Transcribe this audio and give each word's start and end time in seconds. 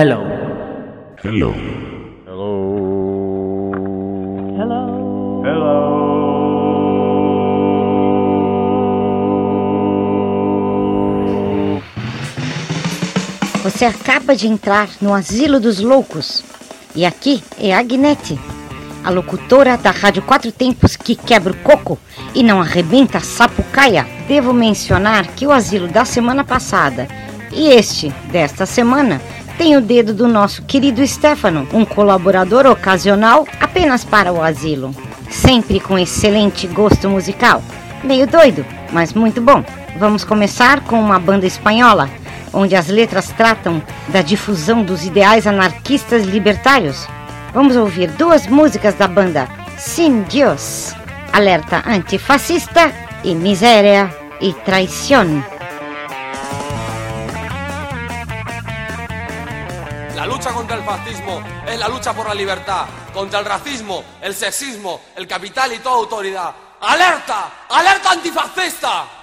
Hello. 0.00 0.22
Hello. 1.24 1.52
Hello. 4.56 5.42
Hello. 5.44 5.82
Você 13.64 13.84
acaba 13.84 14.36
de 14.36 14.46
entrar 14.46 14.88
no 15.00 15.12
Asilo 15.12 15.58
dos 15.58 15.80
Loucos. 15.80 16.44
E 16.94 17.04
aqui 17.04 17.42
é 17.58 17.74
a 17.74 17.80
Agnete, 17.80 18.38
a 19.02 19.10
locutora 19.10 19.76
da 19.76 19.90
Rádio 19.90 20.22
Quatro 20.22 20.52
Tempos 20.52 20.94
que 20.94 21.16
quebra 21.16 21.52
o 21.52 21.56
coco 21.56 21.98
e 22.36 22.44
não 22.44 22.60
arrebenta 22.60 23.18
a 23.18 23.20
sapucaia. 23.20 24.06
Devo 24.28 24.52
mencionar 24.52 25.26
que 25.34 25.44
o 25.44 25.50
asilo 25.50 25.88
da 25.88 26.04
semana 26.04 26.44
passada 26.44 27.08
e 27.52 27.70
este 27.70 28.10
desta 28.30 28.64
semana 28.64 29.20
tem 29.58 29.76
o 29.76 29.80
dedo 29.80 30.14
do 30.14 30.28
nosso 30.28 30.62
querido 30.62 31.04
Stefano, 31.04 31.66
um 31.72 31.84
colaborador 31.84 32.64
ocasional 32.64 33.44
apenas 33.60 34.04
para 34.04 34.32
o 34.32 34.40
asilo. 34.40 34.94
Sempre 35.28 35.80
com 35.80 35.98
excelente 35.98 36.68
gosto 36.68 37.10
musical. 37.10 37.60
Meio 38.04 38.28
doido, 38.28 38.64
mas 38.92 39.12
muito 39.12 39.40
bom. 39.40 39.64
Vamos 39.98 40.22
começar 40.22 40.80
com 40.84 40.98
uma 40.98 41.18
banda 41.18 41.44
espanhola, 41.44 42.08
onde 42.52 42.76
as 42.76 42.86
letras 42.86 43.30
tratam 43.36 43.82
da 44.08 44.22
difusão 44.22 44.84
dos 44.84 45.04
ideais 45.04 45.44
anarquistas 45.44 46.24
libertários. 46.24 47.08
Vamos 47.52 47.74
ouvir 47.74 48.08
duas 48.12 48.46
músicas 48.46 48.94
da 48.94 49.08
banda 49.08 49.48
Sin 49.76 50.22
Dios, 50.22 50.94
Alerta 51.32 51.82
Antifascista 51.84 52.92
e 53.24 53.34
Miséria 53.34 54.08
e 54.40 54.52
Traición. 54.52 55.57
Contra 60.68 60.76
el 60.76 60.84
fascismo 60.84 61.42
es 61.66 61.78
la 61.78 61.88
lucha 61.88 62.12
por 62.12 62.28
la 62.28 62.34
libertad, 62.34 62.84
contra 63.14 63.38
el 63.38 63.46
racismo, 63.46 64.04
el 64.20 64.34
sexismo, 64.34 65.00
el 65.16 65.26
capital 65.26 65.72
y 65.72 65.78
toda 65.78 65.96
autoridad. 65.96 66.54
¡Alerta! 66.80 67.64
¡Alerta 67.70 68.10
antifascista! 68.10 69.17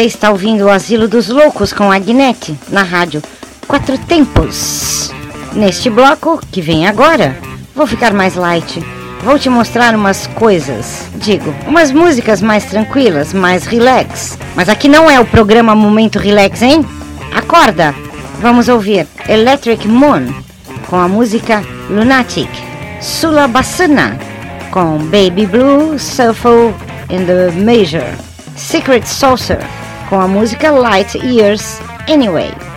Você 0.00 0.06
está 0.06 0.30
ouvindo 0.30 0.64
o 0.64 0.70
Asilo 0.70 1.06
dos 1.06 1.28
Loucos 1.28 1.74
com 1.74 1.92
a 1.92 1.96
Agnete 1.96 2.58
na 2.70 2.82
rádio 2.82 3.22
Quatro 3.68 3.98
Tempos. 3.98 5.12
Neste 5.52 5.90
bloco, 5.90 6.40
que 6.50 6.62
vem 6.62 6.86
agora, 6.86 7.36
vou 7.74 7.86
ficar 7.86 8.14
mais 8.14 8.34
light. 8.34 8.82
Vou 9.22 9.38
te 9.38 9.50
mostrar 9.50 9.94
umas 9.94 10.26
coisas, 10.26 11.04
digo, 11.16 11.54
umas 11.66 11.92
músicas 11.92 12.40
mais 12.40 12.64
tranquilas, 12.64 13.34
mais 13.34 13.66
relax. 13.66 14.38
Mas 14.56 14.70
aqui 14.70 14.88
não 14.88 15.10
é 15.10 15.20
o 15.20 15.26
programa 15.26 15.74
Momento 15.74 16.18
Relax, 16.18 16.62
hein? 16.62 16.82
Acorda! 17.34 17.94
Vamos 18.40 18.68
ouvir 18.68 19.06
Electric 19.28 19.86
Moon 19.86 20.32
com 20.86 20.96
a 20.96 21.08
música 21.08 21.62
Lunatic, 21.90 22.48
Sula 23.02 23.46
Bassana 23.46 24.18
com 24.70 24.96
Baby 24.96 25.44
Blue, 25.44 25.98
Shuffle 25.98 26.74
in 27.10 27.26
the 27.26 27.50
Major, 27.50 28.14
Secret 28.56 29.06
Saucer 29.06 29.60
com 30.10 30.20
a 30.20 30.26
música 30.26 30.72
Light 30.72 31.14
Years 31.14 31.80
Anyway. 32.08 32.69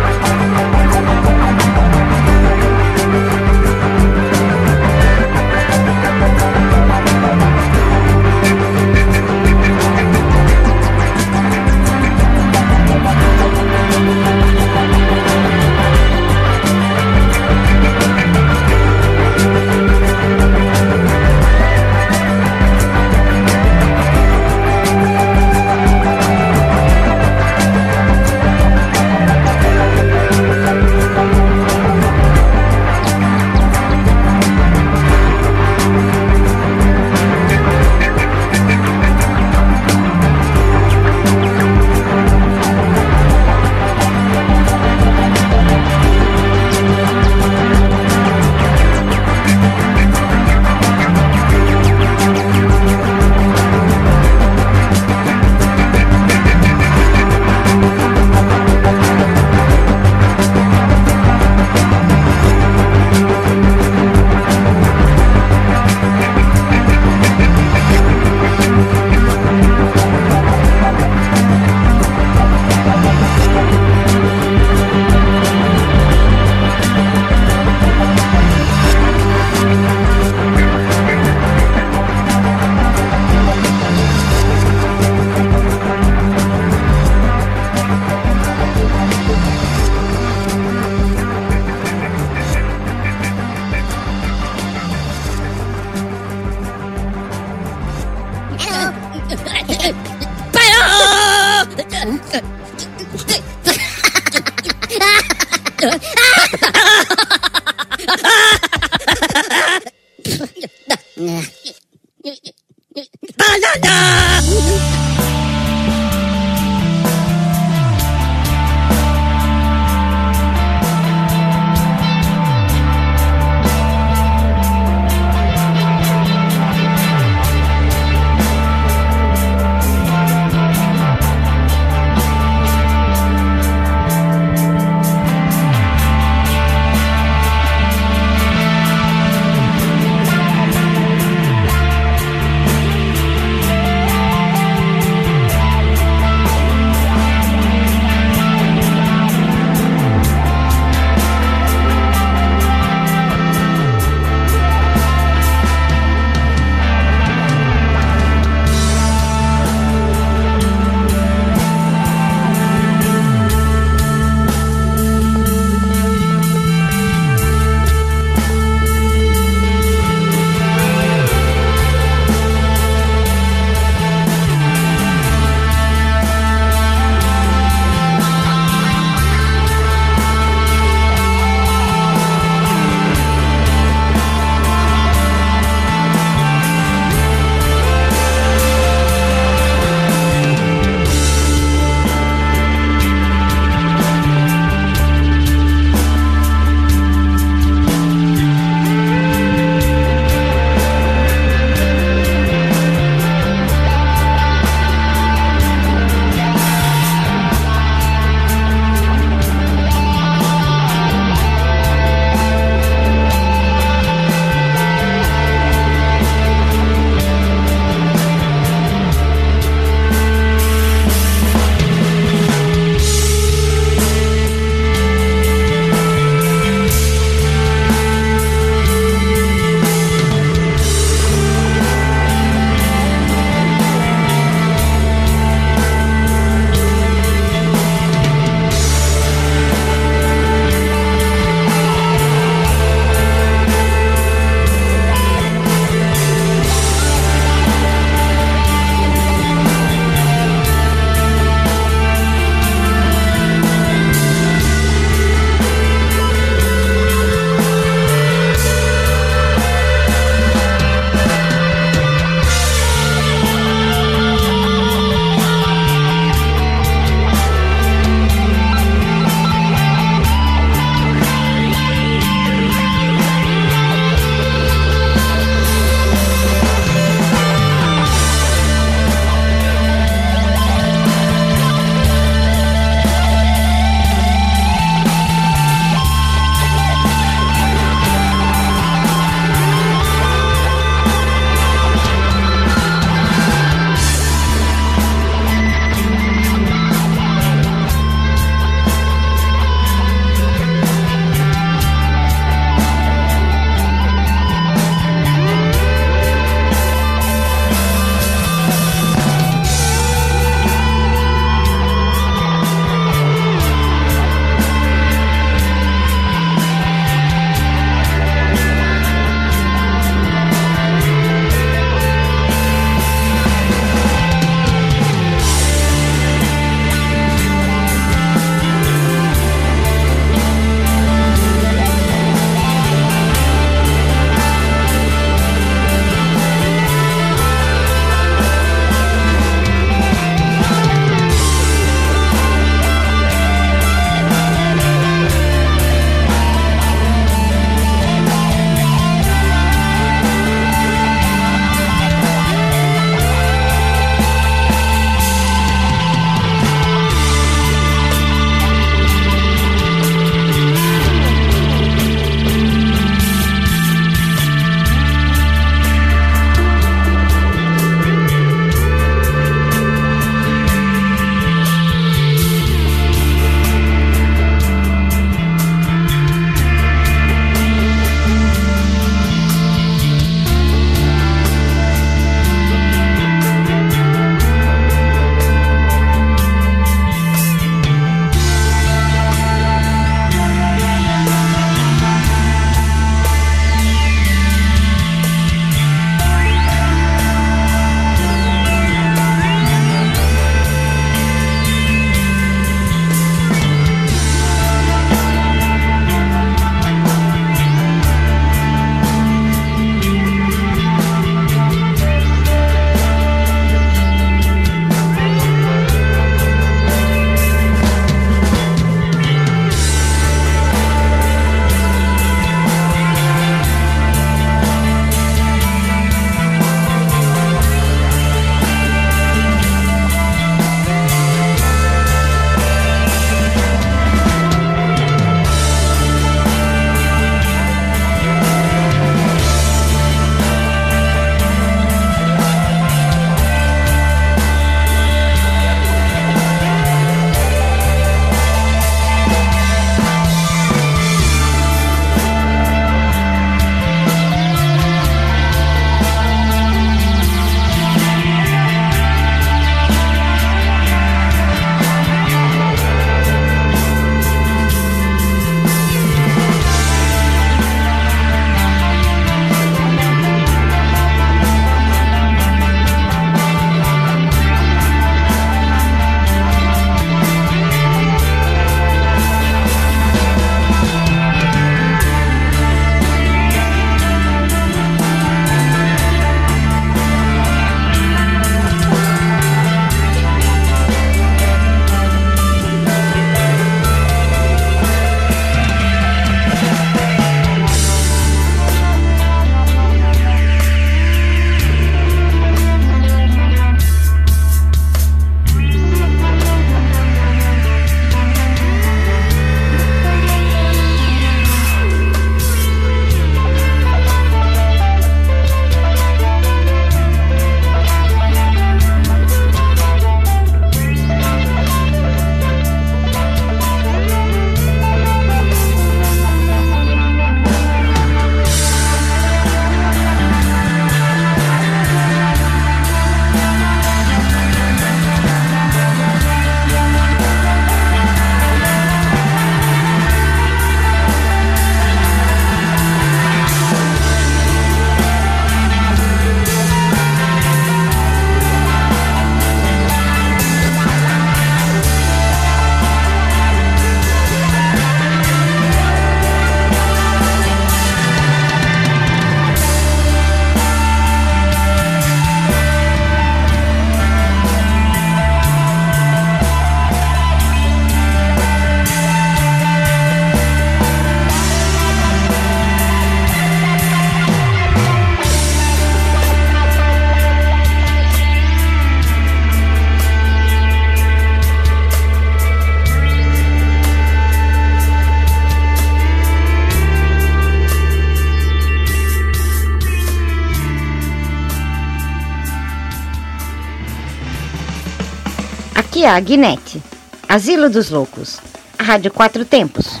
E 596.02 596.04
a 596.04 596.16
Agnete. 596.16 596.82
Asilo 597.28 597.70
dos 597.70 597.88
Loucos, 597.88 598.40
a 598.76 598.82
Rádio 598.82 599.12
Quatro 599.12 599.44
Tempos. 599.44 600.00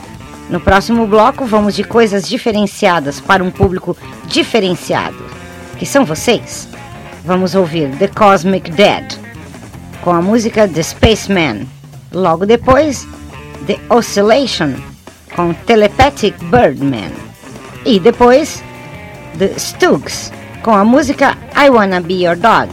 No 0.50 0.58
próximo 0.58 1.06
bloco, 1.06 1.46
vamos 1.46 1.76
de 1.76 1.84
coisas 1.84 2.28
diferenciadas 2.28 3.20
para 3.20 3.44
um 3.44 3.52
público 3.52 3.96
diferenciado, 4.26 5.24
que 5.78 5.86
são 5.86 6.04
vocês. 6.04 6.66
Vamos 7.24 7.54
ouvir 7.54 7.88
The 7.98 8.08
Cosmic 8.08 8.72
Dead, 8.72 9.16
com 10.00 10.10
a 10.10 10.20
música 10.20 10.66
The 10.66 10.82
Spaceman. 10.82 11.68
Logo 12.10 12.46
depois, 12.46 13.06
The 13.68 13.78
Oscillation, 13.88 14.74
com 15.36 15.54
Telepathic 15.54 16.36
Birdman. 16.46 17.12
E 17.86 18.00
depois, 18.00 18.60
The 19.38 19.56
Stooges, 19.56 20.32
com 20.64 20.74
a 20.74 20.84
música 20.84 21.38
I 21.56 21.70
Wanna 21.70 22.00
Be 22.00 22.24
Your 22.24 22.34
Dog. 22.34 22.72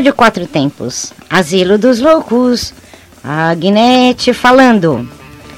Rádio 0.00 0.14
Quatro 0.14 0.46
Tempos, 0.46 1.12
Asilo 1.28 1.76
dos 1.76 2.00
Loucos, 2.00 2.72
Agnete 3.22 4.32
falando. 4.32 5.06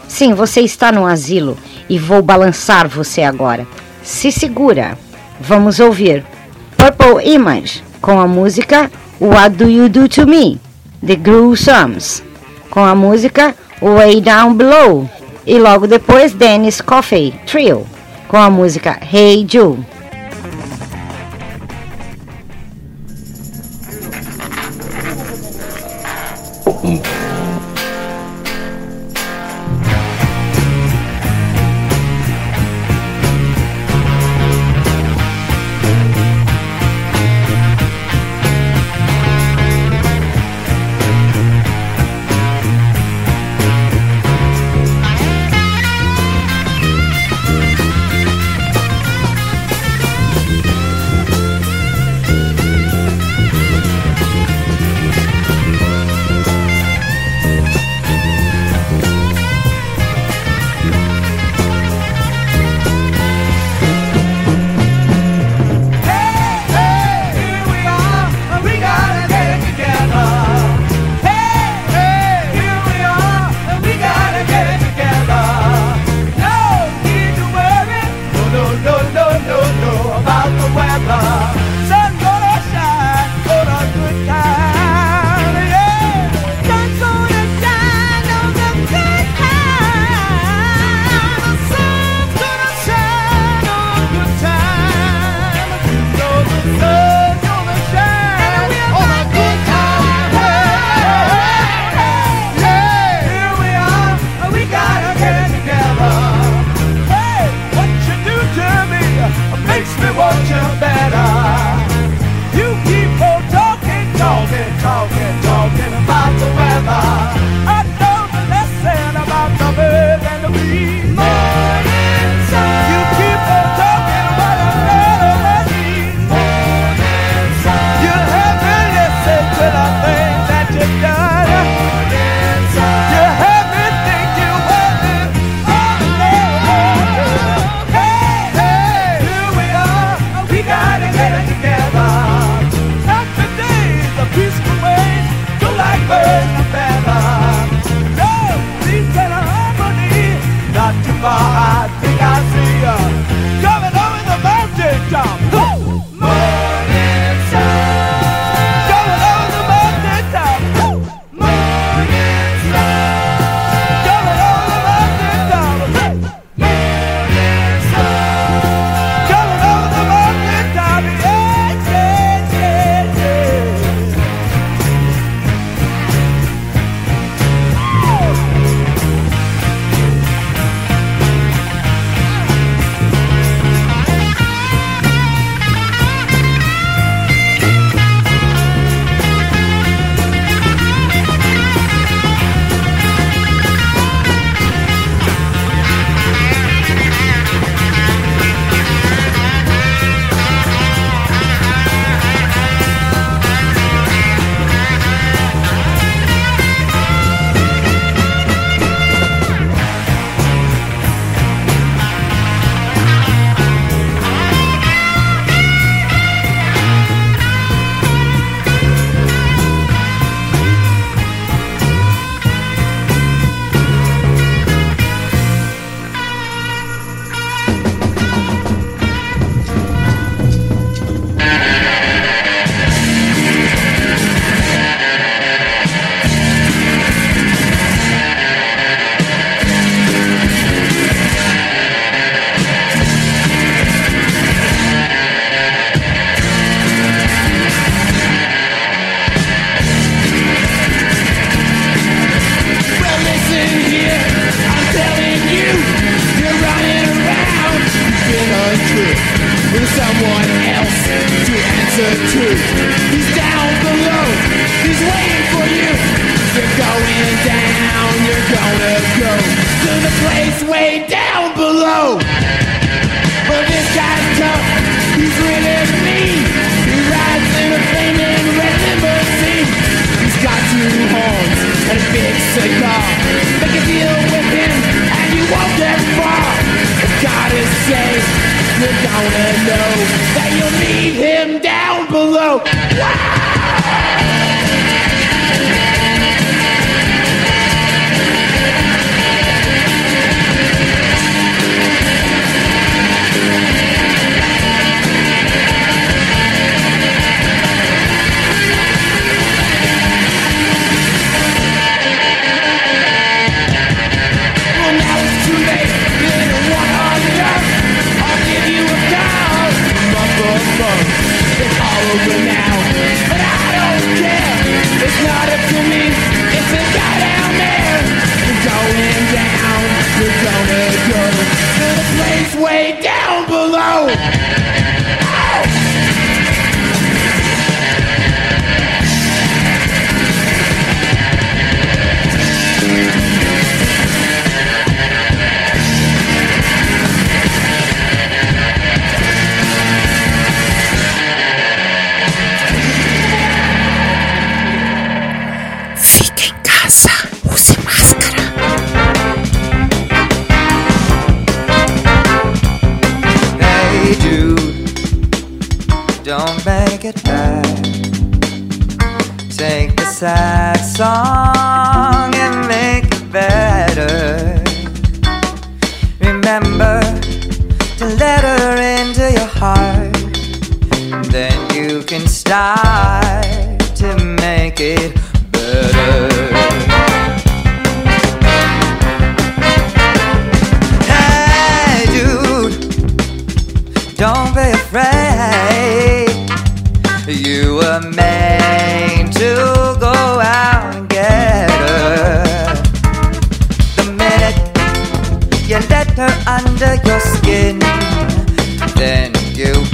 Sim, 0.08 0.34
você 0.34 0.62
está 0.62 0.90
no 0.90 1.06
asilo 1.06 1.56
e 1.88 1.96
vou 1.96 2.20
balançar 2.20 2.88
você 2.88 3.22
agora. 3.22 3.64
Se 4.02 4.32
segura. 4.32 4.98
Vamos 5.40 5.78
ouvir 5.78 6.24
Purple 6.76 7.24
Image 7.24 7.84
com 8.00 8.18
a 8.18 8.26
música 8.26 8.90
What 9.20 9.50
Do 9.50 9.70
You 9.70 9.88
Do 9.88 10.08
To 10.08 10.26
Me, 10.26 10.60
The 11.06 11.14
Gruesomes, 11.14 12.20
com 12.68 12.84
a 12.84 12.96
música 12.96 13.54
Way 13.80 14.22
Down 14.22 14.54
Below 14.54 15.08
e 15.46 15.56
logo 15.56 15.86
depois 15.86 16.32
Dennis 16.32 16.80
Coffey 16.80 17.32
Trio 17.46 17.86
com 18.26 18.38
a 18.38 18.50
música 18.50 18.98
Hey 19.00 19.46
Jude. 19.48 19.91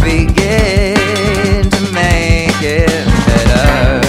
Begin 0.09 1.68
to 1.68 1.82
make 1.92 2.61
it 2.62 3.04
better. 3.26 4.00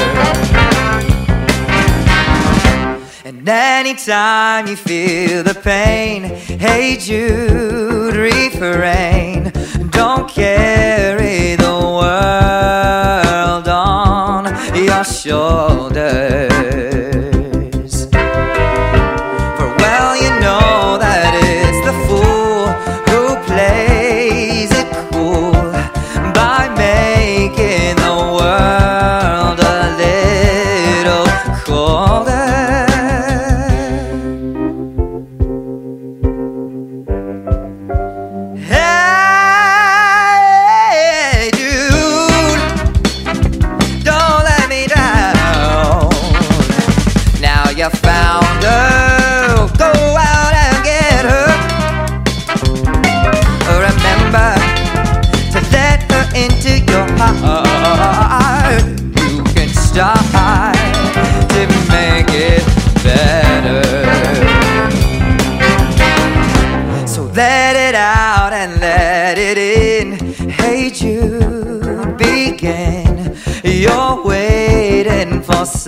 And 3.26 3.48
anytime 3.50 4.68
you 4.68 4.78
feel 4.78 5.44
the 5.44 5.56
pain, 5.56 6.24
hey 6.66 6.98
Jude, 6.98 8.16
refrain. 8.16 9.52
Don't 9.90 10.30
carry 10.30 11.56
the 11.56 11.78
world 12.00 13.68
on 13.68 14.46
your 14.74 15.04
shoulders. 15.04 16.49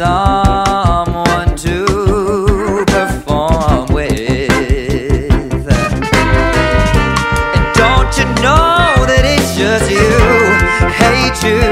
Someone 0.02 1.56
to 1.56 1.86
perform 2.88 3.86
with. 3.94 4.50
And 7.54 7.68
don't 7.78 8.12
you 8.18 8.26
know 8.42 9.06
that 9.06 9.22
it's 9.24 9.56
just 9.56 9.92
you? 9.92 10.18
Hey 10.98 11.30
Jude, 11.40 11.71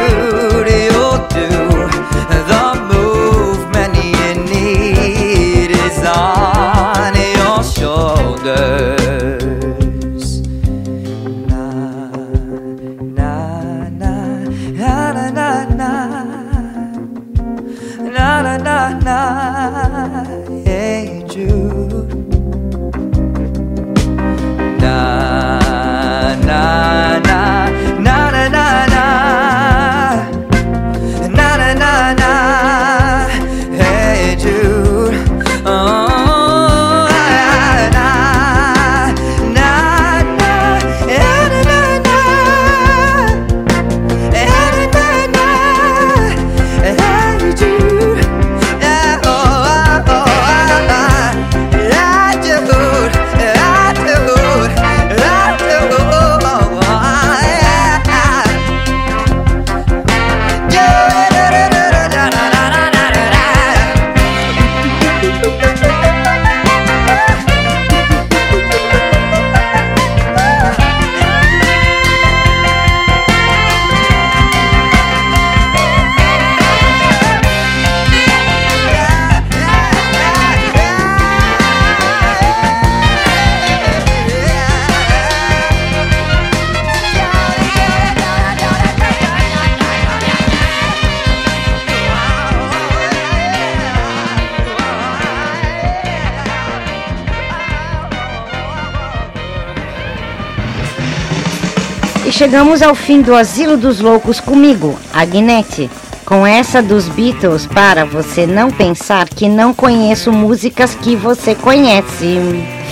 chegamos 102.39 102.81
ao 102.81 102.95
fim 102.95 103.21
do 103.21 103.35
Asilo 103.35 103.75
dos 103.75 103.99
Loucos 103.99 104.39
comigo, 104.39 104.97
Agnete. 105.13 105.91
Com 106.23 106.47
essa 106.47 106.81
dos 106.81 107.09
Beatles 107.09 107.65
para 107.65 108.05
você 108.05 108.47
não 108.47 108.71
pensar 108.71 109.27
que 109.27 109.49
não 109.49 109.73
conheço 109.73 110.31
músicas 110.31 110.95
que 110.95 111.17
você 111.17 111.53
conhece. 111.53 112.39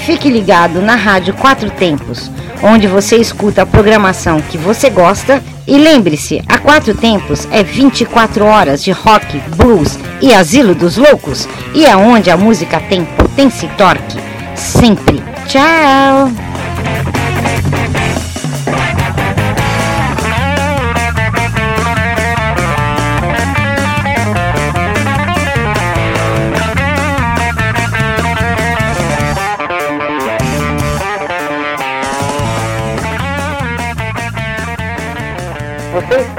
Fique 0.06 0.30
ligado 0.30 0.82
na 0.82 0.96
Rádio 0.96 1.34
Quatro 1.34 1.70
Tempos, 1.70 2.30
onde 2.62 2.88
você 2.88 3.16
escuta 3.16 3.62
a 3.62 3.66
programação 3.66 4.42
que 4.42 4.58
você 4.58 4.90
gosta. 4.90 5.42
E 5.66 5.78
lembre-se, 5.78 6.44
a 6.46 6.58
Quatro 6.58 6.94
Tempos 6.94 7.48
é 7.50 7.64
24 7.64 8.44
horas 8.44 8.84
de 8.84 8.92
rock, 8.92 9.40
blues 9.56 9.98
e 10.22 10.34
Asilo 10.34 10.76
dos 10.76 10.98
Loucos. 10.98 11.48
E 11.74 11.86
é 11.86 11.96
onde 11.96 12.30
a 12.30 12.36
música 12.36 12.82
tem 12.82 13.06
potência 13.06 13.66
e 13.66 13.70
torque. 13.78 14.20
Sempre. 14.56 15.24
Tchau! 15.48 16.47